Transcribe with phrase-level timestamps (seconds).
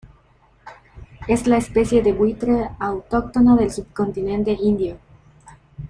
[1.27, 4.97] Es la especie de buitre autóctona del subcontinente indio.